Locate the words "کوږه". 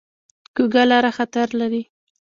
0.55-0.83